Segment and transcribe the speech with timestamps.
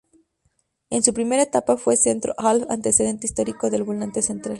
[0.89, 4.49] En su primera etapa fue centro half, antecedente histórico del volante central.